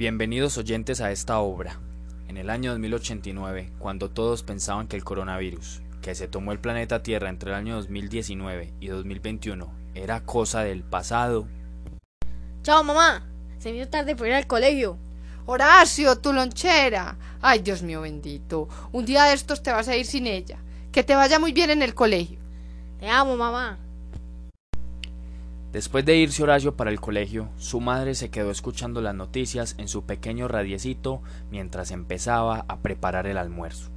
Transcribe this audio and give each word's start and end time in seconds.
Bienvenidos 0.00 0.56
oyentes 0.56 1.02
a 1.02 1.10
esta 1.10 1.40
obra. 1.40 1.78
En 2.26 2.38
el 2.38 2.48
año 2.48 2.70
2089, 2.70 3.70
cuando 3.78 4.08
todos 4.08 4.42
pensaban 4.42 4.88
que 4.88 4.96
el 4.96 5.04
coronavirus, 5.04 5.82
que 6.00 6.14
se 6.14 6.26
tomó 6.26 6.52
el 6.52 6.58
planeta 6.58 7.02
Tierra 7.02 7.28
entre 7.28 7.50
el 7.50 7.56
año 7.56 7.76
2019 7.76 8.72
y 8.80 8.86
2021, 8.86 9.70
era 9.94 10.24
cosa 10.24 10.62
del 10.62 10.84
pasado. 10.84 11.48
Chao, 12.62 12.82
mamá. 12.82 13.28
Se 13.58 13.72
me 13.72 13.76
hizo 13.76 13.90
tarde 13.90 14.16
por 14.16 14.26
ir 14.26 14.32
al 14.32 14.46
colegio. 14.46 14.96
Horacio, 15.44 16.18
tu 16.18 16.32
lonchera. 16.32 17.18
Ay, 17.42 17.58
Dios 17.58 17.82
mío 17.82 18.00
bendito. 18.00 18.70
Un 18.92 19.04
día 19.04 19.24
de 19.24 19.34
estos 19.34 19.62
te 19.62 19.70
vas 19.70 19.88
a 19.88 19.96
ir 19.96 20.06
sin 20.06 20.26
ella. 20.26 20.60
Que 20.92 21.04
te 21.04 21.14
vaya 21.14 21.38
muy 21.38 21.52
bien 21.52 21.68
en 21.68 21.82
el 21.82 21.94
colegio. 21.94 22.38
Te 23.00 23.06
amo, 23.06 23.36
mamá. 23.36 23.78
Después 25.72 26.04
de 26.04 26.16
irse 26.16 26.42
Horacio 26.42 26.74
para 26.74 26.90
el 26.90 27.00
colegio, 27.00 27.48
su 27.56 27.80
madre 27.80 28.16
se 28.16 28.28
quedó 28.28 28.50
escuchando 28.50 29.00
las 29.00 29.14
noticias 29.14 29.76
en 29.78 29.86
su 29.86 30.04
pequeño 30.04 30.48
radiecito 30.48 31.22
mientras 31.48 31.92
empezaba 31.92 32.64
a 32.66 32.78
preparar 32.80 33.28
el 33.28 33.38
almuerzo. 33.38 33.88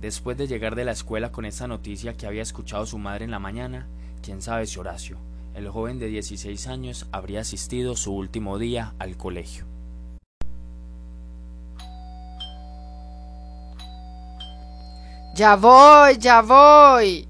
Después 0.00 0.36
de 0.36 0.46
llegar 0.46 0.76
de 0.76 0.84
la 0.84 0.92
escuela 0.92 1.32
con 1.32 1.46
esta 1.46 1.66
noticia 1.66 2.14
que 2.14 2.26
había 2.26 2.42
escuchado 2.42 2.86
su 2.86 2.98
madre 2.98 3.24
en 3.24 3.30
la 3.32 3.38
mañana, 3.38 3.88
quién 4.22 4.42
sabe 4.42 4.66
si 4.66 4.78
Horacio, 4.78 5.18
el 5.54 5.68
joven 5.68 5.98
de 5.98 6.08
16 6.08 6.66
años, 6.66 7.06
habría 7.12 7.40
asistido 7.40 7.96
su 7.96 8.12
último 8.12 8.58
día 8.58 8.94
al 8.98 9.16
colegio. 9.16 9.66
Ya 15.34 15.56
voy, 15.56 16.16
ya 16.18 16.42
voy. 16.42 17.28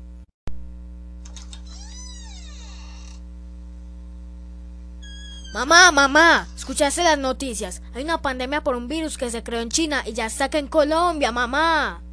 Mamá, 5.54 5.92
mamá, 5.92 6.48
¿escuchaste 6.56 7.02
las 7.02 7.16
noticias? 7.16 7.80
Hay 7.94 8.02
una 8.02 8.20
pandemia 8.20 8.62
por 8.62 8.74
un 8.74 8.88
virus 8.88 9.16
que 9.16 9.30
se 9.30 9.42
creó 9.42 9.60
en 9.60 9.70
China 9.70 10.02
y 10.04 10.12
ya 10.12 10.26
está 10.26 10.46
acá 10.46 10.58
en 10.58 10.66
Colombia, 10.66 11.32
mamá. 11.32 12.03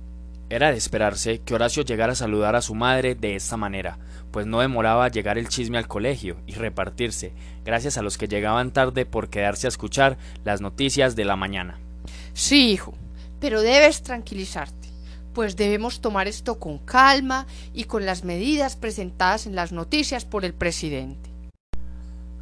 Era 0.51 0.69
de 0.69 0.77
esperarse 0.77 1.39
que 1.39 1.55
Horacio 1.55 1.81
llegara 1.81 2.11
a 2.11 2.15
saludar 2.17 2.57
a 2.57 2.61
su 2.61 2.75
madre 2.75 3.15
de 3.15 3.37
esta 3.37 3.55
manera, 3.55 3.97
pues 4.31 4.45
no 4.45 4.59
demoraba 4.59 5.07
llegar 5.07 5.37
el 5.37 5.47
chisme 5.47 5.77
al 5.77 5.87
colegio 5.87 6.41
y 6.45 6.55
repartirse, 6.55 7.31
gracias 7.63 7.97
a 7.97 8.01
los 8.01 8.17
que 8.17 8.27
llegaban 8.27 8.71
tarde 8.71 9.05
por 9.05 9.29
quedarse 9.29 9.67
a 9.67 9.69
escuchar 9.69 10.17
las 10.43 10.59
noticias 10.59 11.15
de 11.15 11.23
la 11.23 11.37
mañana. 11.37 11.79
Sí, 12.33 12.69
hijo, 12.69 12.93
pero 13.39 13.61
debes 13.61 14.03
tranquilizarte, 14.03 14.89
pues 15.33 15.55
debemos 15.55 16.01
tomar 16.01 16.27
esto 16.27 16.59
con 16.59 16.79
calma 16.79 17.47
y 17.73 17.85
con 17.85 18.05
las 18.05 18.25
medidas 18.25 18.75
presentadas 18.75 19.47
en 19.47 19.55
las 19.55 19.71
noticias 19.71 20.25
por 20.25 20.43
el 20.43 20.53
presidente. 20.53 21.30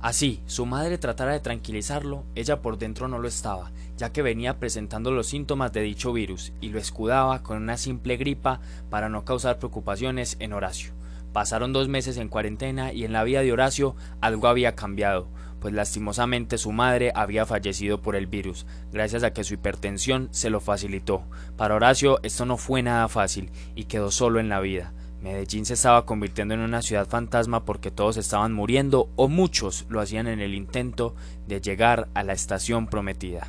Así, 0.02 0.42
su 0.46 0.66
madre 0.66 0.98
tratara 0.98 1.34
de 1.34 1.42
tranquilizarlo, 1.42 2.24
ella 2.34 2.62
por 2.62 2.78
dentro 2.78 3.10
no 3.10 3.20
lo 3.20 3.28
estaba, 3.28 3.72
ya 3.98 4.14
que 4.14 4.22
venía 4.22 4.58
presentando 4.58 5.12
los 5.12 5.28
síntomas 5.28 5.74
de 5.74 5.82
dicho 5.82 6.14
virus 6.14 6.54
y 6.62 6.70
lo 6.70 6.80
escudaba 6.80 7.44
con 7.44 7.58
una 7.58 7.76
simple 7.76 8.16
gripa 8.16 8.62
para 8.90 9.10
no 9.10 9.26
causar 9.26 9.60
preocupaciones 9.60 10.38
en 10.40 10.54
Horacio. 10.54 10.94
Pasaron 11.34 11.74
dos 11.74 11.90
meses 11.90 12.16
en 12.16 12.30
cuarentena 12.30 12.94
y 12.94 13.04
en 13.04 13.12
la 13.12 13.26
vida 13.26 13.42
de 13.42 13.52
Horacio 13.52 13.98
algo 14.22 14.48
había 14.48 14.74
cambiado, 14.74 15.28
pues 15.60 15.74
lastimosamente 15.74 16.58
su 16.58 16.72
madre 16.72 17.12
había 17.14 17.46
fallecido 17.46 18.02
por 18.02 18.16
el 18.16 18.26
virus, 18.26 18.66
gracias 18.94 19.24
a 19.24 19.34
que 19.34 19.44
su 19.44 19.56
hipertensión 19.56 20.30
se 20.32 20.50
lo 20.50 20.62
facilitó. 20.62 21.26
Para 21.58 21.76
Horacio 21.76 22.20
esto 22.24 22.46
no 22.46 22.56
fue 22.56 22.82
nada 22.82 23.10
fácil 23.10 23.52
y 23.76 23.84
quedó 23.84 24.12
solo 24.12 24.40
en 24.40 24.48
la 24.48 24.62
vida. 24.62 24.94
Medellín 25.22 25.66
se 25.66 25.74
estaba 25.74 26.06
convirtiendo 26.06 26.54
en 26.54 26.62
una 26.62 26.82
ciudad 26.82 27.08
fantasma 27.08 27.66
porque 27.66 27.92
todos 27.92 28.18
estaban 28.18 28.54
muriendo 28.54 29.10
o 29.16 29.28
muchos 29.28 29.86
lo 29.90 30.00
hacían 30.00 30.28
en 30.28 30.40
el 30.40 30.54
intento 30.54 31.14
de 31.48 31.60
llegar 31.60 32.08
a 32.14 32.24
la 32.24 32.34
estación 32.34 32.88
prometida. 32.88 33.48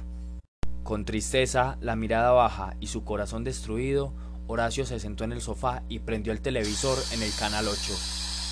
Con 0.83 1.05
tristeza, 1.05 1.77
la 1.81 1.95
mirada 1.95 2.33
baja 2.33 2.75
y 2.81 2.89
su 2.89 3.05
corazón 3.05 3.45
destruido, 3.45 4.13
Horacio 4.49 4.85
se 4.85 4.99
sentó 4.99 5.23
en 5.23 5.31
el 5.31 5.41
sofá 5.41 5.85
y 5.89 6.01
prendió 6.01 6.33
el 6.33 6.41
televisor 6.41 6.99
en 7.13 7.23
el 7.23 7.33
canal 7.39 7.69
8. 7.69 7.93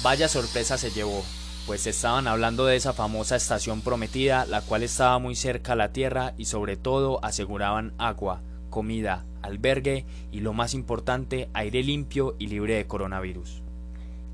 Vaya 0.05 0.29
sorpresa 0.29 0.79
se 0.79 0.93
llevó, 0.93 1.25
pues 1.67 1.89
estaban 1.89 2.29
hablando 2.29 2.67
de 2.67 2.77
esa 2.77 2.93
famosa 2.93 3.35
estación 3.35 3.81
prometida, 3.81 4.47
la 4.47 4.61
cual 4.61 4.85
estaba 4.85 5.19
muy 5.19 5.35
cerca 5.35 5.73
a 5.73 5.77
la 5.77 5.93
Tierra 5.93 6.35
y 6.39 6.45
sobre 6.45 6.77
todo 6.77 7.19
aseguraban 7.25 7.95
agua, 7.99 8.43
comida, 8.69 9.25
albergue 9.43 10.05
y 10.33 10.41
lo 10.41 10.53
más 10.53 10.75
importante, 10.75 11.49
aire 11.55 11.83
limpio 11.83 12.37
y 12.39 12.49
libre 12.49 12.75
de 12.75 12.87
coronavirus. 12.87 13.63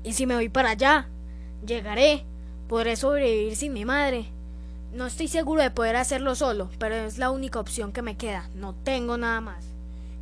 ¿Y 0.03 0.13
si 0.13 0.25
me 0.25 0.35
voy 0.35 0.49
para 0.49 0.71
allá? 0.71 1.09
Llegaré. 1.65 2.25
Podré 2.67 2.95
sobrevivir 2.95 3.55
sin 3.55 3.73
mi 3.73 3.85
madre. 3.85 4.25
No 4.93 5.05
estoy 5.05 5.27
seguro 5.27 5.61
de 5.61 5.71
poder 5.71 5.95
hacerlo 5.95 6.35
solo, 6.35 6.69
pero 6.79 6.95
es 6.95 7.17
la 7.17 7.29
única 7.29 7.59
opción 7.59 7.91
que 7.91 8.01
me 8.01 8.17
queda. 8.17 8.49
No 8.55 8.73
tengo 8.73 9.17
nada 9.17 9.41
más. 9.41 9.75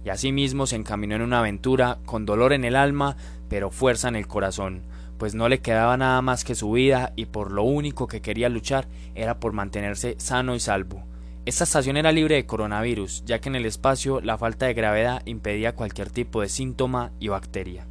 Y 0.04 0.10
asimismo 0.10 0.68
se 0.68 0.76
encaminó 0.76 1.16
en 1.16 1.22
una 1.22 1.40
aventura 1.40 2.00
con 2.06 2.26
dolor 2.26 2.54
en 2.54 2.66
el 2.66 2.76
alma, 2.76 3.16
pero 3.50 3.72
fuerza 3.72 4.10
en 4.10 4.16
el 4.16 4.28
corazón, 4.28 4.84
pues 5.18 5.36
no 5.36 5.48
le 5.48 5.62
quedaba 5.62 5.96
nada 5.96 6.22
más 6.22 6.44
que 6.44 6.56
su 6.56 6.72
vida 6.72 7.14
y 7.16 7.26
por 7.26 7.52
lo 7.52 7.64
único 7.64 8.08
que 8.08 8.22
quería 8.22 8.50
luchar 8.50 8.88
era 9.16 9.40
por 9.40 9.54
mantenerse 9.54 10.16
sano 10.18 10.56
y 10.56 10.60
salvo. 10.60 11.04
Esta 11.46 11.66
estación 11.66 11.98
era 11.98 12.14
libre 12.14 12.36
de 12.36 12.46
coronavirus, 12.46 13.26
ya 13.26 13.40
que 13.40 13.50
en 13.50 13.56
el 13.56 13.66
espacio 13.66 14.22
la 14.22 14.38
falta 14.38 14.66
de 14.66 14.74
gravedad 14.74 15.22
impedía 15.26 15.76
cualquier 15.76 16.10
tipo 16.10 16.40
de 16.40 16.48
síntoma 16.48 17.12
y 17.20 17.28
bacteria. 17.28 17.86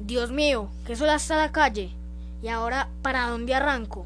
Dios 0.00 0.32
mío, 0.32 0.70
que 0.84 0.96
sola 0.96 1.14
está 1.14 1.36
la 1.36 1.52
calle. 1.52 1.92
¿Y 2.42 2.48
ahora 2.48 2.88
para 3.00 3.28
dónde 3.28 3.54
arranco? 3.54 4.04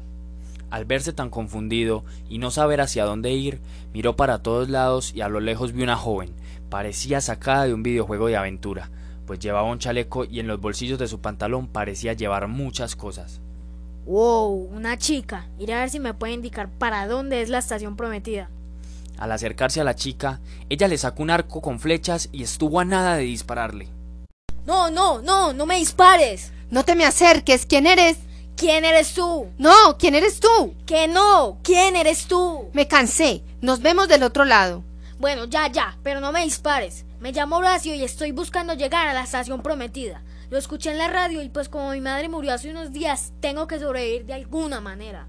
Al 0.69 0.85
verse 0.85 1.13
tan 1.13 1.31
confundido 1.31 2.05
y 2.29 2.37
no 2.37 2.51
saber 2.51 2.79
hacia 2.81 3.05
dónde 3.05 3.31
ir, 3.31 3.59
miró 3.91 4.15
para 4.15 4.43
todos 4.43 4.69
lados 4.69 5.15
y 5.15 5.21
a 5.21 5.29
lo 5.29 5.39
lejos 5.39 5.71
vio 5.71 5.83
una 5.83 5.95
joven. 5.95 6.35
Parecía 6.69 7.21
sacada 7.21 7.65
de 7.65 7.73
un 7.73 7.81
videojuego 7.81 8.27
de 8.27 8.37
aventura, 8.37 8.91
pues 9.27 9.39
llevaba 9.39 9.69
un 9.69 9.77
chaleco 9.77 10.25
y 10.25 10.39
en 10.39 10.47
los 10.47 10.59
bolsillos 10.59 10.97
de 10.97 11.07
su 11.07 11.19
pantalón 11.19 11.67
parecía 11.67 12.13
llevar 12.13 12.47
muchas 12.47 12.95
cosas. 12.95 13.41
Wow, 14.05 14.69
una 14.73 14.97
chica. 14.97 15.47
Iré 15.59 15.73
a 15.73 15.81
ver 15.81 15.89
si 15.89 15.99
me 15.99 16.13
puede 16.13 16.33
indicar 16.33 16.69
para 16.69 17.05
dónde 17.07 17.41
es 17.41 17.49
la 17.49 17.59
estación 17.59 17.97
prometida. 17.97 18.49
Al 19.19 19.31
acercarse 19.31 19.81
a 19.81 19.83
la 19.83 19.95
chica, 19.95 20.39
ella 20.69 20.87
le 20.87 20.97
sacó 20.97 21.23
un 21.23 21.29
arco 21.29 21.61
con 21.61 21.79
flechas 21.79 22.29
y 22.31 22.41
estuvo 22.41 22.79
a 22.79 22.85
nada 22.85 23.17
de 23.17 23.23
dispararle. 23.23 23.89
No, 24.65 24.89
no, 24.89 25.21
no, 25.21 25.51
no 25.53 25.65
me 25.65 25.77
dispares. 25.77 26.53
No 26.71 26.85
te 26.85 26.95
me 26.95 27.05
acerques, 27.05 27.65
¿quién 27.65 27.85
eres? 27.85 28.17
¿Quién 28.55 28.85
eres 28.85 29.13
tú? 29.13 29.47
No, 29.57 29.97
¿quién 29.99 30.15
eres 30.15 30.39
tú? 30.39 30.73
Que 30.85 31.07
no, 31.07 31.59
¿quién 31.61 31.95
eres 31.95 32.27
tú? 32.27 32.69
Me 32.73 32.87
cansé, 32.87 33.43
nos 33.61 33.81
vemos 33.81 34.07
del 34.07 34.23
otro 34.23 34.45
lado. 34.45 34.83
Bueno, 35.19 35.45
ya, 35.45 35.71
ya, 35.71 35.97
pero 36.03 36.21
no 36.21 36.31
me 36.31 36.43
dispares. 36.43 37.05
Me 37.19 37.31
llamo 37.31 37.57
Horacio 37.57 37.95
y 37.95 38.03
estoy 38.03 38.31
buscando 38.31 38.75
llegar 38.75 39.07
a 39.07 39.13
la 39.13 39.23
estación 39.23 39.63
prometida. 39.63 40.21
Lo 40.51 40.57
escuché 40.57 40.91
en 40.91 40.99
la 40.99 41.07
radio 41.07 41.41
y 41.41 41.49
pues 41.49 41.67
como 41.67 41.91
mi 41.91 41.99
madre 41.99 42.29
murió 42.29 42.53
hace 42.53 42.69
unos 42.69 42.93
días, 42.93 43.33
tengo 43.39 43.65
que 43.65 43.79
sobrevivir 43.79 44.25
de 44.25 44.35
alguna 44.35 44.81
manera. 44.81 45.27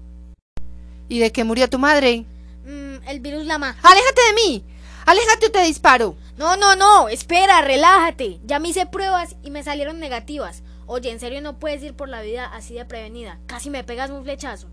¿Y 1.07 1.17
de 1.17 1.31
qué 1.31 1.43
murió 1.43 1.67
tu 1.67 1.79
madre? 1.79 2.25
Mm, 2.63 3.07
el 3.07 3.19
virus 3.21 3.47
la 3.47 3.57
ma... 3.57 3.75
¡Aléjate 3.81 4.21
de 4.21 4.33
mí! 4.35 4.63
¡Aléjate 5.07 5.47
o 5.47 5.51
te 5.51 5.63
disparo! 5.63 6.15
No, 6.37 6.57
no, 6.57 6.75
no, 6.75 7.09
espera, 7.09 7.61
relájate. 7.61 8.39
Ya 8.45 8.59
me 8.59 8.69
hice 8.69 8.85
pruebas 8.85 9.35
y 9.41 9.49
me 9.49 9.63
salieron 9.63 9.99
negativas. 9.99 10.61
Oye, 10.85 11.09
en 11.09 11.19
serio 11.19 11.41
no 11.41 11.57
puedes 11.57 11.81
ir 11.81 11.95
por 11.95 12.07
la 12.07 12.21
vida 12.21 12.45
así 12.53 12.75
de 12.75 12.85
prevenida. 12.85 13.39
Casi 13.47 13.71
me 13.71 13.83
pegas 13.83 14.11
un 14.11 14.23
flechazo. 14.23 14.67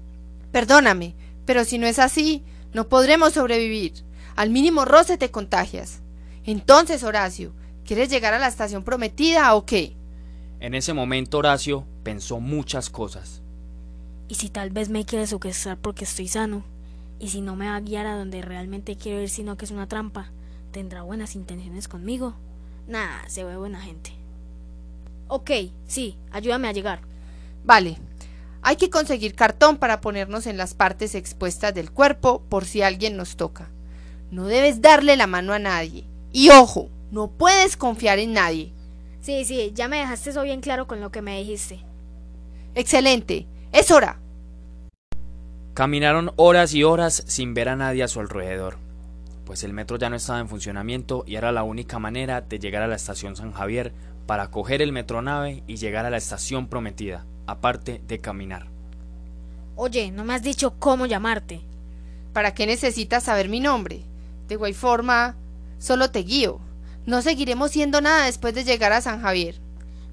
Perdóname, 0.53 1.17
pero 1.47 1.65
si 1.65 1.79
no 1.79 1.87
es 1.87 1.99
así, 1.99 2.45
no 2.75 2.91
podremos 2.91 3.33
sobrevivir. 3.33 4.05
Al 4.37 4.51
mínimo 4.51 4.85
roce 4.85 5.17
te 5.17 5.31
contagias. 5.31 6.03
Entonces, 6.47 7.03
Horacio, 7.03 7.53
¿quieres 7.85 8.09
llegar 8.09 8.33
a 8.33 8.39
la 8.39 8.47
estación 8.47 8.85
prometida 8.85 9.53
o 9.57 9.67
qué? 9.67 9.97
En 10.61 10.75
ese 10.75 10.95
momento 10.95 11.39
Horacio 11.39 11.85
pensó 12.05 12.39
muchas 12.39 12.89
cosas. 12.89 13.43
¿Y 14.29 14.37
si 14.37 14.49
tal 14.49 14.71
vez 14.71 14.89
me 14.89 15.05
quiere 15.05 15.27
secuestrar 15.27 15.77
porque 15.77 16.05
estoy 16.05 16.29
sano? 16.29 16.65
¿Y 17.19 17.31
si 17.31 17.41
no 17.41 17.57
me 17.57 17.69
va 17.69 17.75
a 17.75 17.81
guiar 17.81 18.07
a 18.07 18.17
donde 18.17 18.43
realmente 18.43 18.97
quiero 18.97 19.21
ir 19.21 19.29
sino 19.29 19.57
que 19.57 19.65
es 19.65 19.73
una 19.73 19.89
trampa? 19.89 20.31
¿Tendrá 20.71 21.03
buenas 21.03 21.35
intenciones 21.35 21.89
conmigo? 21.89 22.35
Nah, 22.87 23.27
se 23.27 23.43
ve 23.43 23.57
buena 23.57 23.81
gente. 23.81 24.13
Ok, 25.27 25.51
sí, 25.89 26.17
ayúdame 26.31 26.69
a 26.69 26.73
llegar. 26.73 27.01
Vale. 27.65 27.99
Hay 28.63 28.77
que 28.77 28.91
conseguir 28.91 29.35
cartón 29.35 29.79
para 29.79 30.01
ponernos 30.01 30.47
en 30.47 30.57
las 30.57 30.75
partes 30.75 31.17
expuestas 31.17 31.75
del 31.75 31.91
cuerpo 31.91 32.43
por 32.49 32.65
si 32.65 32.83
alguien 32.83 33.17
nos 33.17 33.37
toca. 33.37 33.69
No 34.31 34.47
debes 34.47 34.81
darle 34.81 35.17
la 35.17 35.27
mano 35.27 35.53
a 35.53 35.59
nadie. 35.59 36.05
Y 36.33 36.51
ojo, 36.51 36.91
no 37.11 37.29
puedes 37.29 37.77
confiar 37.77 38.19
en 38.19 38.33
nadie. 38.33 38.73
Sí, 39.21 39.45
sí, 39.45 39.73
ya 39.75 39.89
me 39.89 39.99
dejaste 39.99 40.31
eso 40.31 40.43
bien 40.43 40.61
claro 40.61 40.87
con 40.87 41.01
lo 41.01 41.11
que 41.11 41.23
me 41.23 41.39
dijiste. 41.39 41.81
Excelente. 42.75 43.47
Es 43.73 43.91
hora. 43.91 44.21
Caminaron 45.75 46.33
horas 46.37 46.73
y 46.75 46.85
horas 46.85 47.25
sin 47.27 47.53
ver 47.53 47.69
a 47.69 47.77
nadie 47.77 48.03
a 48.03 48.09
su 48.09 48.21
alrededor, 48.21 48.79
pues 49.45 49.63
el 49.63 49.75
metro 49.75 49.99
ya 49.99 50.09
no 50.09 50.17
estaba 50.17 50.41
en 50.41 50.49
funcionamiento 50.49 51.23
y 51.27 51.37
era 51.37 51.53
la 51.53 51.65
única 51.65 51.99
manera 51.99 52.41
de 52.41 52.59
llegar 52.59 52.83
a 52.83 52.87
la 52.87 52.97
estación 52.97 53.37
San 53.37 53.53
Javier 53.53 53.93
para 54.27 54.51
coger 54.51 54.81
el 54.81 54.93
metronave 54.93 55.63
y 55.67 55.77
llegar 55.77 56.07
a 56.07 56.11
la 56.11 56.17
estación 56.17 56.69
prometida, 56.69 57.27
aparte 57.47 58.01
de 58.07 58.21
caminar. 58.21 58.69
Oye, 59.75 60.11
no 60.11 60.25
me 60.25 60.35
has 60.35 60.43
dicho 60.43 60.75
cómo 60.79 61.05
llamarte. 61.05 61.61
¿Para 62.33 62.55
qué 62.55 62.67
necesitas 62.67 63.25
saber 63.25 63.49
mi 63.49 63.61
nombre? 63.61 64.03
De 64.49 64.55
igual 64.55 64.75
forma, 64.75 65.37
solo 65.79 66.11
te 66.11 66.21
guío. 66.21 66.61
No 67.07 67.23
seguiremos 67.23 67.71
siendo 67.71 68.01
nada 68.01 68.27
después 68.27 68.55
de 68.55 68.65
llegar 68.65 68.93
a 68.93 69.01
San 69.01 69.21
Javier. 69.21 69.61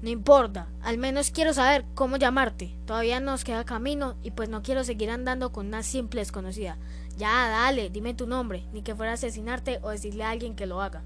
No 0.02 0.10
importa, 0.10 0.68
al 0.82 0.98
menos 0.98 1.30
quiero 1.30 1.54
saber 1.54 1.84
cómo 1.94 2.18
llamarte. 2.18 2.76
Todavía 2.86 3.20
nos 3.20 3.42
queda 3.42 3.64
camino 3.64 4.16
y 4.22 4.32
pues 4.32 4.48
no 4.50 4.62
quiero 4.62 4.84
seguir 4.84 5.10
andando 5.10 5.50
con 5.50 5.66
una 5.66 5.82
simple 5.82 6.20
desconocida. 6.20 6.76
Ya, 7.16 7.48
dale, 7.48 7.88
dime 7.90 8.12
tu 8.12 8.26
nombre, 8.26 8.64
ni 8.72 8.82
que 8.82 8.94
fuera 8.94 9.12
a 9.12 9.14
asesinarte 9.14 9.78
o 9.82 9.90
decirle 9.90 10.24
a 10.24 10.30
alguien 10.30 10.56
que 10.56 10.66
lo 10.66 10.82
haga. 10.82 11.02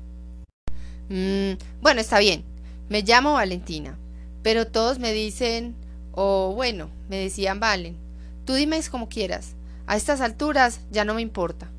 Mm, 1.09 1.53
bueno, 1.81 2.01
está 2.01 2.19
bien. 2.19 2.45
Me 2.89 3.03
llamo 3.03 3.35
Valentina. 3.35 3.97
Pero 4.43 4.67
todos 4.67 4.99
me 4.99 5.13
dicen, 5.13 5.77
o 6.13 6.53
bueno, 6.55 6.91
me 7.09 7.19
decían 7.19 7.61
Valen. 7.61 7.97
Tú 8.45 8.55
dime 8.55 8.81
como 8.91 9.09
quieras. 9.09 9.55
A 9.87 9.97
estas 9.97 10.21
alturas 10.21 10.81
ya 10.91 11.05
no 11.05 11.15
me 11.15 11.23
importa. 11.23 11.71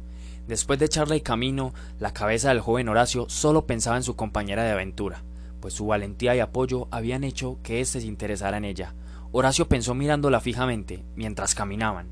Después 0.49 0.79
de 0.79 0.89
charla 0.89 1.15
y 1.15 1.21
camino, 1.21 1.73
la 1.97 2.11
cabeza 2.11 2.49
del 2.49 2.59
joven 2.59 2.89
Horacio 2.89 3.29
solo 3.29 3.65
pensaba 3.65 3.95
en 3.95 4.03
su 4.03 4.17
compañera 4.17 4.63
de 4.63 4.71
aventura 4.71 5.23
pues 5.59 5.73
su 5.73 5.85
valentía 5.85 6.35
y 6.35 6.39
apoyo 6.39 6.87
habían 6.91 7.23
hecho 7.23 7.57
que 7.63 7.81
éste 7.81 8.01
se 8.01 8.07
interesara 8.07 8.57
en 8.57 8.65
ella. 8.65 8.93
Horacio 9.31 9.67
pensó 9.67 9.93
mirándola 9.93 10.39
fijamente 10.39 11.03
mientras 11.15 11.55
caminaban. 11.55 12.07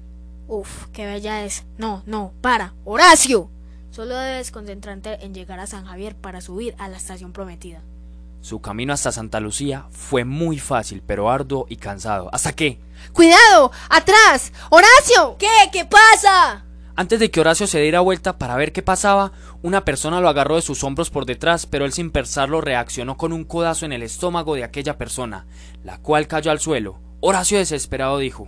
Uf, 0.48 0.86
qué 0.94 1.06
bella 1.06 1.44
es. 1.44 1.66
No, 1.78 2.04
no, 2.06 2.34
para. 2.42 2.74
Horacio. 2.86 3.50
Solo 3.92 4.16
debes 4.16 4.52
concentrarte 4.52 5.26
en 5.26 5.34
llegar 5.34 5.60
a 5.60 5.68
San 5.68 5.86
Javier 5.86 6.16
para 6.16 6.42
subir 6.42 6.76
a 6.78 6.88
la 6.88 6.98
estación 6.98 7.34
prometida. 7.34 7.82
Su 8.42 8.62
camino 8.62 8.94
hasta 8.94 9.12
Santa 9.12 9.40
Lucía 9.40 9.88
fue 9.90 10.24
muy 10.24 10.60
fácil, 10.60 11.02
pero 11.06 11.30
arduo 11.30 11.66
y 11.70 11.78
cansado. 11.78 12.30
¿Hasta 12.32 12.54
qué? 12.54 12.80
¡Cuidado! 13.12 13.72
¡Atrás! 13.90 14.54
¡Horacio! 14.70 15.38
¿Qué? 15.40 15.48
¿Qué 15.72 15.86
pasa? 15.86 16.67
Antes 17.00 17.20
de 17.20 17.30
que 17.30 17.40
Horacio 17.40 17.68
se 17.68 17.80
diera 17.80 18.00
vuelta 18.00 18.40
para 18.40 18.56
ver 18.56 18.74
qué 18.74 18.82
pasaba, 18.82 19.32
una 19.62 19.86
persona 19.86 20.20
lo 20.20 20.30
agarró 20.30 20.56
de 20.56 20.64
sus 20.64 20.84
hombros 20.84 21.12
por 21.12 21.28
detrás, 21.28 21.68
pero 21.68 21.86
él 21.86 21.94
sin 21.94 22.10
pensarlo 22.10 22.60
reaccionó 22.60 23.18
con 23.18 23.34
un 23.34 23.44
codazo 23.44 23.86
en 23.86 23.94
el 23.94 24.02
estómago 24.02 24.56
de 24.56 24.64
aquella 24.64 24.98
persona, 24.98 25.46
la 25.84 26.00
cual 26.00 26.26
cayó 26.26 26.50
al 26.50 26.60
suelo. 26.60 27.00
Horacio 27.20 27.60
desesperado 27.60 28.18
dijo 28.18 28.48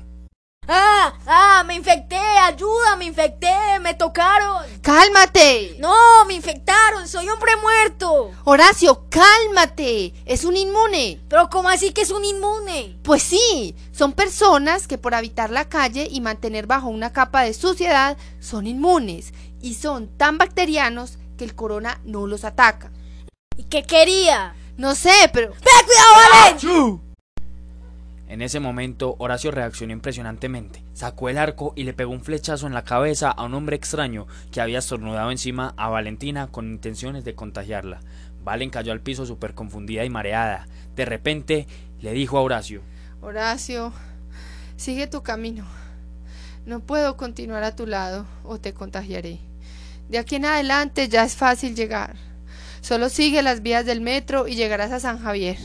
¡Ah! 0.71 1.13
¡Ah! 1.25 1.63
¡Me 1.65 1.73
infecté! 1.73 2.15
¡Ayuda! 2.15 2.95
¡Me 2.95 3.05
infecté! 3.05 3.79
¡Me 3.81 3.95
tocaron! 3.95 4.63
¡Cálmate! 4.83 5.77
¡No! 5.79 5.95
¡Me 6.27 6.35
infectaron! 6.35 7.07
¡Soy 7.07 7.27
hombre 7.27 7.53
muerto! 7.55 8.29
Horacio, 8.43 9.05
cálmate. 9.09 10.13
Es 10.25 10.43
un 10.43 10.55
inmune. 10.55 11.21
¿Pero 11.27 11.49
cómo 11.49 11.69
así 11.69 11.91
que 11.91 12.01
es 12.01 12.11
un 12.11 12.23
inmune? 12.23 12.99
Pues 13.01 13.23
sí, 13.23 13.75
son 13.91 14.13
personas 14.13 14.87
que 14.87 14.99
por 14.99 15.15
habitar 15.15 15.49
la 15.49 15.67
calle 15.67 16.07
y 16.09 16.21
mantener 16.21 16.67
bajo 16.67 16.89
una 16.89 17.13
capa 17.13 17.41
de 17.41 17.55
suciedad 17.55 18.15
son 18.39 18.67
inmunes 18.67 19.33
y 19.61 19.73
son 19.73 20.07
tan 20.17 20.37
bacterianos 20.37 21.17
que 21.35 21.45
el 21.45 21.55
corona 21.55 21.99
no 22.03 22.27
los 22.27 22.43
ataca. 22.43 22.91
¿Y 23.57 23.63
qué 23.63 23.81
quería? 23.81 24.53
No 24.77 24.93
sé, 24.93 25.31
pero... 25.33 25.49
¡Ve, 25.49 25.57
cuidado, 25.85 26.59
Valen! 26.61 27.08
En 28.29 28.43
ese 28.43 28.59
momento, 28.59 29.15
Horacio 29.17 29.49
reaccionó 29.49 29.91
impresionantemente. 29.91 30.83
Sacó 30.93 31.29
el 31.29 31.39
arco 31.39 31.73
y 31.75 31.83
le 31.83 31.95
pegó 31.95 32.11
un 32.11 32.21
flechazo 32.23 32.67
en 32.67 32.75
la 32.75 32.83
cabeza 32.83 33.31
a 33.31 33.43
un 33.43 33.55
hombre 33.55 33.75
extraño 33.75 34.27
que 34.51 34.61
había 34.61 34.77
estornudado 34.77 35.31
encima 35.31 35.73
a 35.77 35.89
Valentina 35.89 36.45
con 36.45 36.67
intenciones 36.67 37.25
de 37.25 37.33
contagiarla. 37.33 38.01
Valen 38.43 38.69
cayó 38.69 38.91
al 38.91 39.01
piso 39.01 39.25
súper 39.25 39.55
confundida 39.55 40.05
y 40.05 40.11
mareada. 40.11 40.67
De 40.95 41.05
repente 41.05 41.65
le 42.01 42.13
dijo 42.13 42.37
a 42.37 42.41
Horacio: 42.41 42.83
Horacio, 43.19 43.93
sigue 44.77 45.07
tu 45.07 45.23
camino. 45.23 45.65
No 46.67 46.81
puedo 46.81 47.17
continuar 47.17 47.63
a 47.63 47.75
tu 47.75 47.87
lado 47.87 48.27
o 48.43 48.59
te 48.59 48.75
contagiaré. 48.75 49.39
De 50.07 50.19
aquí 50.19 50.35
en 50.35 50.45
adelante 50.45 51.09
ya 51.09 51.23
es 51.23 51.35
fácil 51.35 51.75
llegar. 51.75 52.15
Solo 52.81 53.09
sigue 53.09 53.41
las 53.41 53.63
vías 53.63 53.87
del 53.87 54.01
metro 54.01 54.47
y 54.47 54.55
llegarás 54.55 54.91
a 54.91 54.99
San 54.99 55.17
Javier. 55.17 55.57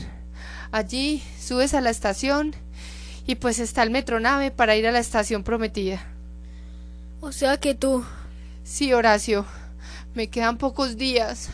Allí 0.71 1.23
subes 1.39 1.73
a 1.73 1.81
la 1.81 1.89
estación 1.89 2.55
y 3.27 3.35
pues 3.35 3.59
está 3.59 3.83
el 3.83 3.91
metronave 3.91 4.51
para 4.51 4.75
ir 4.75 4.87
a 4.87 4.91
la 4.91 4.99
estación 4.99 5.43
prometida. 5.43 6.05
O 7.21 7.31
sea 7.31 7.57
que 7.57 7.75
tú... 7.75 8.03
Sí, 8.63 8.93
Horacio. 8.93 9.45
Me 10.15 10.27
quedan 10.27 10.57
pocos 10.57 10.97
días, 10.97 11.49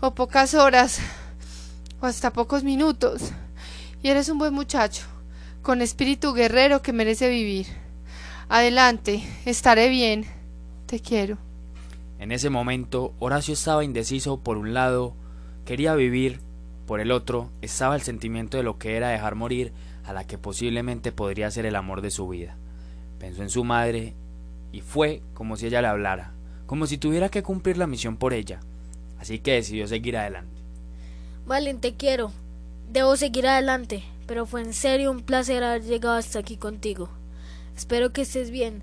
o 0.00 0.14
pocas 0.14 0.54
horas, 0.54 0.98
o 2.00 2.06
hasta 2.06 2.32
pocos 2.32 2.64
minutos. 2.64 3.32
Y 4.02 4.08
eres 4.08 4.28
un 4.28 4.38
buen 4.38 4.54
muchacho, 4.54 5.04
con 5.62 5.82
espíritu 5.82 6.32
guerrero 6.32 6.82
que 6.82 6.92
merece 6.92 7.28
vivir. 7.28 7.66
Adelante, 8.48 9.22
estaré 9.44 9.88
bien. 9.88 10.24
Te 10.86 11.00
quiero. 11.00 11.38
En 12.18 12.32
ese 12.32 12.48
momento, 12.48 13.12
Horacio 13.18 13.54
estaba 13.54 13.84
indeciso 13.84 14.38
por 14.38 14.56
un 14.56 14.72
lado, 14.72 15.14
quería 15.64 15.94
vivir, 15.94 16.40
por 16.86 17.00
el 17.00 17.10
otro, 17.10 17.50
estaba 17.62 17.96
el 17.96 18.02
sentimiento 18.02 18.56
de 18.56 18.62
lo 18.62 18.78
que 18.78 18.96
era 18.96 19.08
dejar 19.08 19.34
morir 19.34 19.72
a 20.04 20.12
la 20.12 20.24
que 20.24 20.38
posiblemente 20.38 21.10
podría 21.10 21.50
ser 21.50 21.66
el 21.66 21.74
amor 21.74 22.00
de 22.00 22.10
su 22.12 22.28
vida. 22.28 22.56
Pensó 23.18 23.42
en 23.42 23.50
su 23.50 23.64
madre 23.64 24.14
y 24.72 24.80
fue 24.80 25.20
como 25.34 25.56
si 25.56 25.66
ella 25.66 25.82
le 25.82 25.88
hablara, 25.88 26.32
como 26.66 26.86
si 26.86 26.96
tuviera 26.96 27.28
que 27.28 27.42
cumplir 27.42 27.76
la 27.76 27.88
misión 27.88 28.16
por 28.16 28.32
ella. 28.32 28.60
Así 29.18 29.40
que 29.40 29.54
decidió 29.54 29.88
seguir 29.88 30.16
adelante. 30.16 30.60
Valen, 31.46 31.80
te 31.80 31.94
quiero. 31.94 32.30
Debo 32.92 33.16
seguir 33.16 33.48
adelante, 33.48 34.04
pero 34.26 34.46
fue 34.46 34.62
en 34.62 34.72
serio 34.72 35.10
un 35.10 35.22
placer 35.22 35.64
haber 35.64 35.82
llegado 35.82 36.14
hasta 36.14 36.38
aquí 36.38 36.56
contigo. 36.56 37.08
Espero 37.76 38.12
que 38.12 38.22
estés 38.22 38.50
bien. 38.50 38.82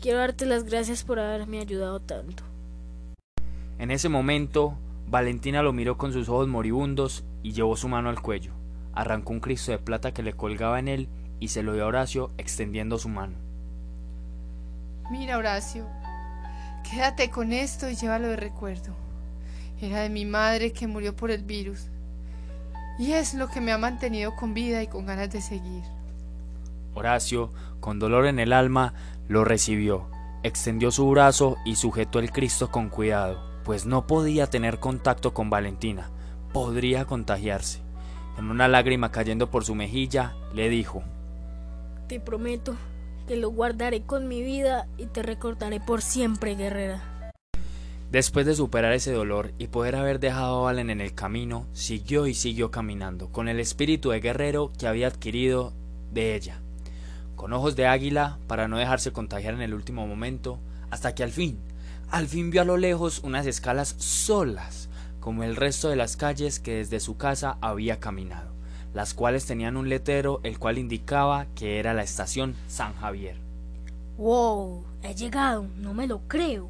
Quiero 0.00 0.18
darte 0.18 0.46
las 0.46 0.64
gracias 0.64 1.04
por 1.04 1.18
haberme 1.18 1.60
ayudado 1.60 2.00
tanto. 2.00 2.42
En 3.78 3.90
ese 3.90 4.08
momento, 4.08 4.78
Valentina 5.08 5.62
lo 5.62 5.72
miró 5.72 5.98
con 5.98 6.12
sus 6.12 6.28
ojos 6.28 6.48
moribundos 6.48 7.24
y 7.44 7.52
llevó 7.52 7.76
su 7.76 7.88
mano 7.88 8.08
al 8.08 8.20
cuello. 8.20 8.52
Arrancó 8.94 9.32
un 9.32 9.40
Cristo 9.40 9.70
de 9.70 9.78
plata 9.78 10.12
que 10.12 10.24
le 10.24 10.32
colgaba 10.32 10.80
en 10.80 10.88
él 10.88 11.08
y 11.38 11.48
se 11.48 11.62
lo 11.62 11.74
dio 11.74 11.84
a 11.84 11.86
Horacio 11.86 12.32
extendiendo 12.38 12.98
su 12.98 13.08
mano. 13.08 13.36
Mira, 15.10 15.36
Horacio, 15.36 15.86
quédate 16.90 17.30
con 17.30 17.52
esto 17.52 17.88
y 17.88 17.94
llévalo 17.94 18.28
de 18.28 18.36
recuerdo. 18.36 18.96
Era 19.80 20.00
de 20.00 20.08
mi 20.08 20.24
madre 20.24 20.72
que 20.72 20.86
murió 20.86 21.14
por 21.14 21.30
el 21.30 21.44
virus. 21.44 21.90
Y 22.98 23.12
es 23.12 23.34
lo 23.34 23.48
que 23.48 23.60
me 23.60 23.72
ha 23.72 23.78
mantenido 23.78 24.34
con 24.34 24.54
vida 24.54 24.82
y 24.82 24.86
con 24.86 25.04
ganas 25.04 25.30
de 25.30 25.42
seguir. 25.42 25.84
Horacio, 26.94 27.52
con 27.80 27.98
dolor 27.98 28.26
en 28.26 28.38
el 28.38 28.54
alma, 28.54 28.94
lo 29.28 29.44
recibió, 29.44 30.08
extendió 30.42 30.90
su 30.90 31.10
brazo 31.10 31.56
y 31.66 31.74
sujetó 31.74 32.20
el 32.20 32.30
Cristo 32.30 32.70
con 32.70 32.88
cuidado, 32.88 33.42
pues 33.64 33.84
no 33.84 34.06
podía 34.06 34.48
tener 34.48 34.78
contacto 34.78 35.34
con 35.34 35.50
Valentina, 35.50 36.08
podría 36.54 37.04
contagiarse. 37.04 37.80
Con 38.36 38.50
una 38.50 38.68
lágrima 38.68 39.10
cayendo 39.10 39.50
por 39.50 39.64
su 39.64 39.74
mejilla, 39.74 40.36
le 40.54 40.68
dijo 40.70 41.02
Te 42.06 42.20
prometo 42.20 42.76
que 43.26 43.36
lo 43.36 43.50
guardaré 43.50 44.02
con 44.02 44.28
mi 44.28 44.40
vida 44.40 44.86
y 44.96 45.06
te 45.06 45.22
recordaré 45.24 45.80
por 45.80 46.00
siempre, 46.00 46.54
guerrera. 46.54 47.32
Después 48.12 48.46
de 48.46 48.54
superar 48.54 48.92
ese 48.92 49.12
dolor 49.12 49.52
y 49.58 49.66
poder 49.66 49.96
haber 49.96 50.20
dejado 50.20 50.60
a 50.60 50.62
Valen 50.62 50.90
en 50.90 51.00
el 51.00 51.12
camino, 51.12 51.66
siguió 51.72 52.28
y 52.28 52.34
siguió 52.34 52.70
caminando, 52.70 53.32
con 53.32 53.48
el 53.48 53.58
espíritu 53.58 54.10
de 54.10 54.20
guerrero 54.20 54.70
que 54.78 54.86
había 54.86 55.08
adquirido 55.08 55.72
de 56.12 56.36
ella, 56.36 56.60
con 57.34 57.52
ojos 57.52 57.74
de 57.74 57.88
águila 57.88 58.38
para 58.46 58.68
no 58.68 58.78
dejarse 58.78 59.12
contagiar 59.12 59.54
en 59.54 59.62
el 59.62 59.74
último 59.74 60.06
momento, 60.06 60.60
hasta 60.90 61.16
que 61.16 61.24
al 61.24 61.32
fin, 61.32 61.58
al 62.12 62.28
fin 62.28 62.50
vio 62.50 62.62
a 62.62 62.64
lo 62.64 62.76
lejos 62.76 63.22
unas 63.24 63.46
escalas 63.46 63.96
solas, 63.98 64.88
como 65.24 65.42
el 65.42 65.56
resto 65.56 65.88
de 65.88 65.96
las 65.96 66.18
calles 66.18 66.60
que 66.60 66.74
desde 66.74 67.00
su 67.00 67.16
casa 67.16 67.56
había 67.62 67.98
caminado, 67.98 68.52
las 68.92 69.14
cuales 69.14 69.46
tenían 69.46 69.78
un 69.78 69.88
letrero 69.88 70.38
el 70.42 70.58
cual 70.58 70.76
indicaba 70.76 71.46
que 71.54 71.78
era 71.78 71.94
la 71.94 72.02
estación 72.02 72.54
San 72.66 72.94
Javier. 72.96 73.36
¡Wow! 74.18 74.84
He 75.02 75.14
llegado, 75.14 75.66
no 75.78 75.94
me 75.94 76.06
lo 76.06 76.28
creo. 76.28 76.68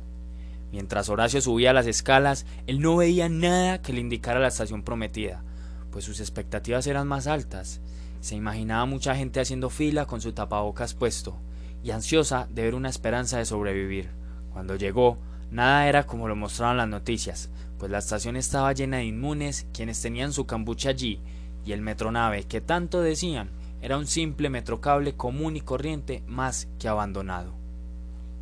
Mientras 0.70 1.08
Horacio 1.08 1.40
subía 1.40 1.72
las 1.72 1.88
escalas, 1.88 2.46
él 2.68 2.78
no 2.78 2.94
veía 2.94 3.28
nada 3.28 3.82
que 3.82 3.92
le 3.92 4.00
indicara 4.00 4.38
la 4.38 4.46
estación 4.46 4.84
prometida, 4.84 5.42
pues 5.90 6.04
sus 6.04 6.20
expectativas 6.20 6.86
eran 6.86 7.08
más 7.08 7.26
altas. 7.26 7.80
Se 8.20 8.36
imaginaba 8.36 8.86
mucha 8.86 9.16
gente 9.16 9.40
haciendo 9.40 9.68
fila 9.68 10.06
con 10.06 10.20
su 10.20 10.32
tapabocas 10.32 10.94
puesto, 10.94 11.34
y 11.82 11.90
ansiosa 11.90 12.46
de 12.50 12.62
ver 12.62 12.76
una 12.76 12.88
esperanza 12.88 13.38
de 13.38 13.46
sobrevivir. 13.46 14.10
Cuando 14.52 14.76
llegó, 14.76 15.18
nada 15.50 15.88
era 15.88 16.06
como 16.06 16.28
lo 16.28 16.36
mostraban 16.36 16.76
las 16.76 16.88
noticias, 16.88 17.50
pues 17.78 17.90
la 17.90 17.98
estación 17.98 18.36
estaba 18.36 18.72
llena 18.72 18.98
de 18.98 19.04
inmunes 19.04 19.66
quienes 19.72 20.00
tenían 20.00 20.32
su 20.32 20.46
cambucha 20.46 20.90
allí, 20.90 21.20
y 21.64 21.72
el 21.72 21.80
metronave 21.80 22.44
que 22.44 22.60
tanto 22.60 23.00
decían 23.00 23.50
era 23.80 23.98
un 23.98 24.06
simple 24.06 24.48
metrocable 24.48 25.14
común 25.14 25.56
y 25.56 25.60
corriente 25.60 26.22
más 26.26 26.68
que 26.78 26.88
abandonado. 26.88 27.52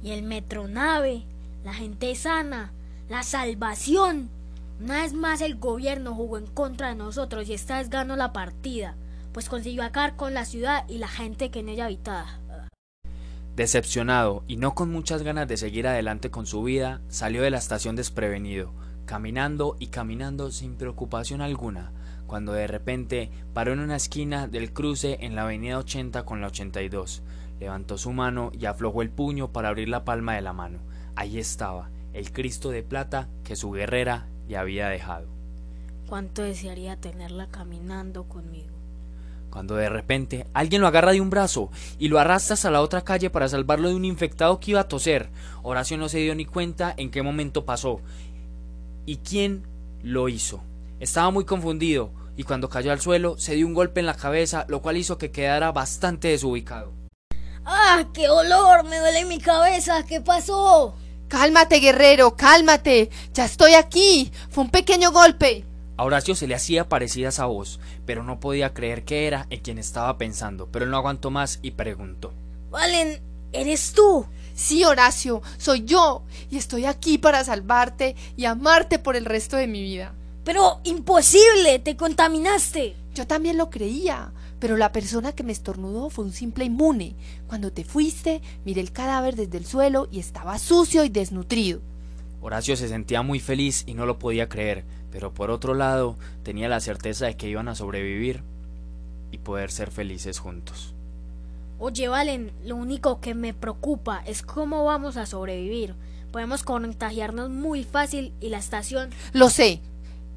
Y 0.02 0.10
el 0.12 0.22
metronave, 0.22 1.24
la 1.64 1.74
gente 1.74 2.14
sana, 2.14 2.72
la 3.08 3.22
salvación. 3.22 4.30
Una 4.80 5.02
vez 5.02 5.14
más 5.14 5.40
el 5.40 5.56
gobierno 5.56 6.14
jugó 6.14 6.38
en 6.38 6.46
contra 6.46 6.88
de 6.88 6.94
nosotros 6.94 7.48
y 7.48 7.54
esta 7.54 7.78
vez 7.78 7.90
ganó 7.90 8.16
la 8.16 8.32
partida, 8.32 8.96
pues 9.32 9.48
consiguió 9.48 9.82
acabar 9.82 10.16
con 10.16 10.34
la 10.34 10.44
ciudad 10.44 10.88
y 10.88 10.98
la 10.98 11.08
gente 11.08 11.50
que 11.50 11.60
en 11.60 11.68
ella 11.68 11.86
habitaba. 11.86 12.38
Decepcionado 13.56 14.44
y 14.48 14.56
no 14.56 14.74
con 14.74 14.90
muchas 14.90 15.22
ganas 15.22 15.46
de 15.46 15.56
seguir 15.56 15.86
adelante 15.86 16.30
con 16.30 16.46
su 16.46 16.62
vida, 16.62 17.00
salió 17.08 17.42
de 17.42 17.50
la 17.50 17.58
estación 17.58 17.96
desprevenido, 17.96 18.72
caminando 19.04 19.76
y 19.78 19.88
caminando 19.88 20.50
sin 20.50 20.76
preocupación 20.76 21.40
alguna, 21.40 21.92
cuando 22.26 22.52
de 22.52 22.66
repente 22.66 23.30
paró 23.52 23.73
en 23.73 23.80
una 23.80 23.97
esquina 23.97 24.49
del 24.49 24.73
cruce 24.73 25.18
en 25.21 25.35
la 25.35 25.42
avenida 25.42 25.78
80 25.78 26.25
con 26.25 26.40
la 26.40 26.47
82. 26.47 27.23
Levantó 27.61 27.99
su 27.99 28.12
mano 28.12 28.50
y 28.59 28.66
aflojó 28.66 29.02
el 29.02 29.11
puño 29.11 29.52
para 29.52 29.68
abrir 29.68 29.88
la 29.88 30.04
palma 30.04 30.35
de 30.35 30.40
la 30.40 30.52
mano. 30.52 30.78
Allí 31.14 31.38
estaba, 31.38 31.90
el 32.12 32.32
Cristo 32.32 32.71
de 32.71 32.82
plata 32.82 33.28
que 33.44 33.56
su 33.56 33.71
guerrera 33.71 34.26
le 34.49 34.56
había 34.56 34.88
dejado. 34.88 35.26
Cuánto 36.09 36.42
desearía 36.42 36.97
tenerla 36.97 37.49
caminando 37.49 38.25
conmigo. 38.25 38.73
Cuando 39.50 39.76
de 39.76 39.90
repente 39.90 40.47
alguien 40.54 40.80
lo 40.80 40.88
agarra 40.88 41.12
de 41.12 41.21
un 41.21 41.28
brazo 41.28 41.71
y 41.99 42.09
lo 42.09 42.18
arrastra 42.18 42.54
hasta 42.54 42.71
la 42.71 42.80
otra 42.80 43.02
calle 43.02 43.28
para 43.28 43.49
salvarlo 43.49 43.90
de 43.90 43.94
un 43.94 44.06
infectado 44.06 44.59
que 44.59 44.71
iba 44.71 44.80
a 44.80 44.88
toser. 44.88 45.28
Horacio 45.62 45.99
no 45.99 46.09
se 46.09 46.18
dio 46.18 46.35
ni 46.35 46.47
cuenta 46.47 46.94
en 46.97 47.11
qué 47.11 47.23
momento 47.23 47.66
pasó 47.66 48.00
y 49.06 49.18
quién 49.18 49.66
lo 50.02 50.28
hizo. 50.28 50.62
Estaba 51.00 51.30
muy 51.30 51.44
confundido 51.44 52.12
y 52.37 52.44
cuando 52.44 52.68
cayó 52.68 52.92
al 52.92 53.00
suelo 53.00 53.37
se 53.38 53.54
dio 53.54 53.66
un 53.66 53.75
golpe 53.75 54.00
en 54.00 54.06
la 54.06 54.14
cabeza, 54.14 54.64
lo 54.68 54.82
cual 54.82 54.97
hizo 54.97 55.18
que 55.18 55.30
quedara 55.30 55.73
bastante 55.73 56.28
desubicado. 56.28 56.92
¡Ah, 57.64 58.04
qué 58.12 58.28
olor! 58.28 58.85
Me 58.85 58.99
duele 58.99 59.25
mi 59.25 59.38
cabeza. 59.38 60.04
¿Qué 60.04 60.21
pasó? 60.21 60.97
Cálmate, 61.28 61.78
guerrero, 61.78 62.37
cálmate. 62.37 63.11
Ya 63.32 63.44
estoy 63.44 63.75
aquí. 63.75 64.32
Fue 64.50 64.64
un 64.64 64.71
pequeño 64.71 65.12
golpe. 65.12 65.64
A 65.97 66.04
Horacio 66.04 66.35
se 66.35 66.47
le 66.47 66.54
hacía 66.54 66.88
parecida 66.88 67.28
esa 67.28 67.47
voz, 67.47 67.78
pero 68.06 68.25
no 68.25 68.40
podía 68.40 68.75
creer 68.75 69.04
que 69.04 69.26
era 69.26 69.47
en 69.50 69.61
quien 69.61 69.78
estaba 69.78 70.18
pensando, 70.18 70.68
pero 70.73 70.85
él 70.85 70.90
no 70.90 70.97
aguantó 70.97 71.30
más 71.30 71.59
y 71.62 71.73
preguntó. 71.73 72.32
Valen, 72.71 73.23
¿eres 73.52 73.92
tú? 73.92 74.26
Sí, 74.54 74.85
Horacio, 74.85 75.42
soy 75.59 75.85
yo, 75.85 76.23
y 76.50 76.56
estoy 76.56 76.85
aquí 76.85 77.18
para 77.18 77.44
salvarte 77.44 78.16
y 78.37 78.44
amarte 78.44 78.99
por 78.99 79.16
el 79.16 79.25
resto 79.25 79.56
de 79.56 79.66
mi 79.66 79.82
vida. 79.82 80.14
Pero 80.44 80.80
imposible, 80.85 81.78
te 81.78 81.97
contaminaste. 81.97 82.97
Yo 83.14 83.26
también 83.26 83.56
lo 83.56 83.71
creía, 83.71 84.32
pero 84.59 84.76
la 84.76 84.92
persona 84.92 85.32
que 85.32 85.44
me 85.44 85.52
estornudó 85.52 86.11
fue 86.11 86.25
un 86.25 86.32
simple 86.32 86.64
inmune. 86.64 87.14
Cuando 87.47 87.73
te 87.73 87.85
fuiste, 87.85 88.42
miré 88.64 88.80
el 88.80 88.92
cadáver 88.92 89.37
desde 89.37 89.59
el 89.59 89.66
suelo 89.66 90.09
y 90.11 90.18
estaba 90.18 90.59
sucio 90.59 91.04
y 91.04 91.09
desnutrido. 91.09 91.80
Horacio 92.40 92.76
se 92.76 92.88
sentía 92.88 93.23
muy 93.23 93.38
feliz 93.38 93.85
y 93.87 93.94
no 93.94 94.04
lo 94.04 94.18
podía 94.18 94.49
creer, 94.49 94.85
pero 95.12 95.32
por 95.32 95.50
otro 95.50 95.75
lado 95.75 96.16
tenía 96.42 96.68
la 96.68 96.80
certeza 96.80 97.26
de 97.26 97.37
que 97.37 97.49
iban 97.49 97.68
a 97.68 97.75
sobrevivir 97.75 98.42
y 99.30 99.38
poder 99.38 99.71
ser 99.71 99.90
felices 99.90 100.40
juntos. 100.40 100.94
Oye, 101.84 102.06
Valen, 102.06 102.52
lo 102.62 102.76
único 102.76 103.18
que 103.18 103.34
me 103.34 103.54
preocupa 103.54 104.22
es 104.24 104.42
cómo 104.42 104.84
vamos 104.84 105.16
a 105.16 105.26
sobrevivir. 105.26 105.96
Podemos 106.30 106.62
contagiarnos 106.62 107.50
muy 107.50 107.82
fácil 107.82 108.32
y 108.40 108.50
la 108.50 108.58
estación... 108.58 109.10
Lo 109.32 109.50
sé. 109.50 109.80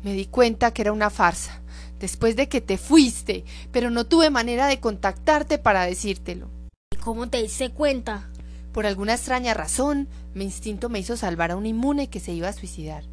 Me 0.02 0.14
di 0.14 0.26
cuenta 0.26 0.74
que 0.74 0.82
era 0.82 0.92
una 0.92 1.12
farsa, 1.12 1.62
después 2.00 2.36
de 2.36 2.50
que 2.50 2.62
te 2.62 2.80
fuiste, 2.80 3.46
pero 3.72 3.92
no 3.92 4.08
tuve 4.08 4.32
manera 4.32 4.66
de 4.66 4.80
contactarte 4.80 5.60
para 5.60 5.84
decírtelo. 5.84 6.50
¿Y 6.92 6.98
cómo 6.98 7.30
te 7.30 7.44
diste 7.44 7.70
cuenta? 7.70 8.28
Por 8.72 8.88
alguna 8.88 9.14
extraña 9.14 9.54
razón, 9.54 10.08
mi 10.34 10.46
instinto 10.46 10.90
me 10.90 10.98
hizo 10.98 11.16
salvar 11.16 11.52
a 11.52 11.58
un 11.58 11.68
inmune 11.68 12.10
que 12.10 12.20
se 12.20 12.34
iba 12.34 12.50
a 12.50 12.54
suicidar, 12.54 13.04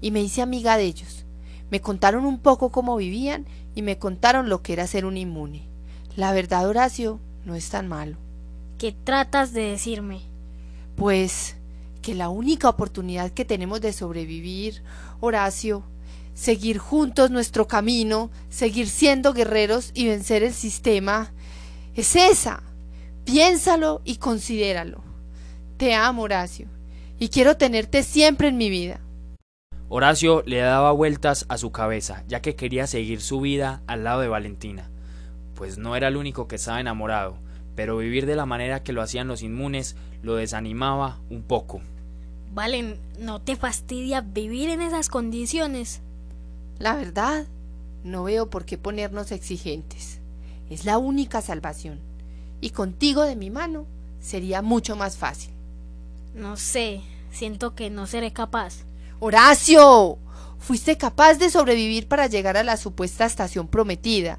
y 0.00 0.12
me 0.12 0.22
hice 0.22 0.42
amiga 0.42 0.76
de 0.76 0.84
ellos. 0.84 1.26
Me 1.72 1.80
contaron 1.80 2.24
un 2.24 2.38
poco 2.38 2.70
cómo 2.70 2.94
vivían 2.94 3.46
y 3.74 3.82
me 3.82 3.98
contaron 3.98 4.48
lo 4.48 4.62
que 4.62 4.74
era 4.74 4.86
ser 4.86 5.06
un 5.06 5.16
inmune. 5.16 5.68
La 6.14 6.32
verdad, 6.32 6.68
Horacio, 6.68 7.18
no 7.44 7.54
es 7.54 7.68
tan 7.70 7.88
malo. 7.88 8.16
¿Qué 8.78 8.92
tratas 8.92 9.52
de 9.52 9.62
decirme? 9.62 10.22
Pues 10.96 11.56
que 12.02 12.14
la 12.14 12.28
única 12.28 12.68
oportunidad 12.68 13.30
que 13.30 13.44
tenemos 13.44 13.80
de 13.80 13.92
sobrevivir, 13.92 14.82
Horacio, 15.20 15.84
seguir 16.34 16.78
juntos 16.78 17.30
nuestro 17.30 17.66
camino, 17.66 18.30
seguir 18.48 18.88
siendo 18.88 19.34
guerreros 19.34 19.90
y 19.94 20.06
vencer 20.06 20.42
el 20.42 20.54
sistema, 20.54 21.32
es 21.94 22.16
esa. 22.16 22.62
Piénsalo 23.24 24.00
y 24.04 24.16
considéralo. 24.16 25.02
Te 25.76 25.94
amo, 25.94 26.22
Horacio, 26.22 26.68
y 27.18 27.28
quiero 27.28 27.56
tenerte 27.56 28.02
siempre 28.02 28.48
en 28.48 28.56
mi 28.56 28.70
vida. 28.70 29.00
Horacio 29.88 30.42
le 30.46 30.58
daba 30.58 30.92
vueltas 30.92 31.46
a 31.48 31.58
su 31.58 31.72
cabeza, 31.72 32.24
ya 32.28 32.40
que 32.40 32.54
quería 32.54 32.86
seguir 32.86 33.20
su 33.20 33.40
vida 33.40 33.82
al 33.86 34.04
lado 34.04 34.20
de 34.20 34.28
Valentina, 34.28 34.88
pues 35.60 35.76
no 35.76 35.94
era 35.94 36.08
el 36.08 36.16
único 36.16 36.48
que 36.48 36.56
estaba 36.56 36.80
enamorado, 36.80 37.36
pero 37.76 37.98
vivir 37.98 38.24
de 38.24 38.34
la 38.34 38.46
manera 38.46 38.82
que 38.82 38.94
lo 38.94 39.02
hacían 39.02 39.28
los 39.28 39.42
inmunes 39.42 39.94
lo 40.22 40.36
desanimaba 40.36 41.18
un 41.28 41.42
poco. 41.42 41.82
Valen, 42.54 42.96
¿no 43.18 43.42
te 43.42 43.56
fastidia 43.56 44.22
vivir 44.22 44.70
en 44.70 44.80
esas 44.80 45.10
condiciones? 45.10 46.00
La 46.78 46.96
verdad, 46.96 47.44
no 48.04 48.24
veo 48.24 48.48
por 48.48 48.64
qué 48.64 48.78
ponernos 48.78 49.32
exigentes. 49.32 50.20
Es 50.70 50.86
la 50.86 50.96
única 50.96 51.42
salvación. 51.42 52.00
Y 52.62 52.70
contigo 52.70 53.24
de 53.24 53.36
mi 53.36 53.50
mano 53.50 53.84
sería 54.18 54.62
mucho 54.62 54.96
más 54.96 55.18
fácil. 55.18 55.50
No 56.34 56.56
sé, 56.56 57.02
siento 57.32 57.74
que 57.74 57.90
no 57.90 58.06
seré 58.06 58.32
capaz. 58.32 58.84
Horacio, 59.18 60.16
fuiste 60.58 60.96
capaz 60.96 61.34
de 61.34 61.50
sobrevivir 61.50 62.08
para 62.08 62.28
llegar 62.28 62.56
a 62.56 62.64
la 62.64 62.78
supuesta 62.78 63.26
estación 63.26 63.68
prometida. 63.68 64.38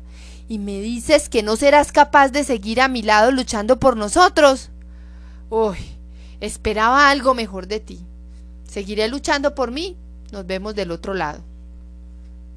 Y 0.52 0.60
me 0.60 0.82
dices 0.82 1.30
que 1.30 1.44
no 1.44 1.56
serás 1.56 1.94
capaz 1.94 2.28
de 2.34 2.44
seguir 2.44 2.82
a 2.82 2.90
mi 2.90 3.04
lado 3.04 3.32
luchando 3.32 3.80
por 3.80 3.96
nosotros. 3.96 4.70
Uy, 5.50 5.78
esperaba 6.42 7.10
algo 7.10 7.34
mejor 7.34 7.68
de 7.68 7.80
ti. 7.80 8.02
Seguiré 8.66 9.08
luchando 9.08 9.56
por 9.56 9.72
mí. 9.72 9.96
Nos 10.34 10.46
vemos 10.46 10.76
del 10.76 10.92
otro 10.92 11.14
lado. 11.14 11.42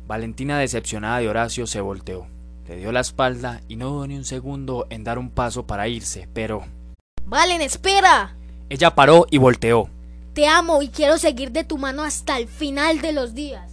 Valentina, 0.08 0.58
decepcionada 0.58 1.20
de 1.20 1.28
Horacio, 1.28 1.68
se 1.68 1.80
volteó. 1.80 2.26
Le 2.66 2.78
dio 2.78 2.90
la 2.90 2.98
espalda 2.98 3.60
y 3.68 3.76
no 3.76 3.90
dudó 3.90 4.08
ni 4.08 4.16
un 4.16 4.24
segundo 4.24 4.88
en 4.90 5.04
dar 5.04 5.16
un 5.16 5.30
paso 5.30 5.64
para 5.64 5.86
irse, 5.86 6.28
pero... 6.32 6.64
Valen, 7.26 7.60
espera. 7.62 8.34
Ella 8.70 8.92
paró 8.96 9.28
y 9.30 9.38
volteó. 9.38 9.88
Te 10.32 10.48
amo 10.48 10.82
y 10.82 10.88
quiero 10.88 11.16
seguir 11.16 11.52
de 11.52 11.62
tu 11.62 11.78
mano 11.78 12.02
hasta 12.02 12.38
el 12.38 12.48
final 12.48 13.00
de 13.00 13.12
los 13.12 13.34
días. 13.36 13.70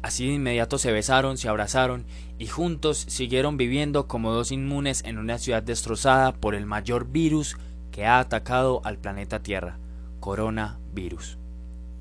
Así 0.00 0.28
de 0.28 0.34
inmediato 0.34 0.78
se 0.78 0.92
besaron, 0.92 1.38
se 1.38 1.48
abrazaron 1.48 2.04
y 2.38 2.46
juntos 2.46 3.04
siguieron 3.08 3.56
viviendo 3.56 4.06
como 4.08 4.32
dos 4.32 4.52
inmunes 4.52 5.02
en 5.04 5.18
una 5.18 5.38
ciudad 5.38 5.62
destrozada 5.62 6.32
por 6.32 6.54
el 6.54 6.66
mayor 6.66 7.06
virus 7.10 7.56
que 7.90 8.06
ha 8.06 8.18
atacado 8.18 8.80
al 8.84 8.98
planeta 8.98 9.42
Tierra, 9.42 9.78
coronavirus. 10.20 11.38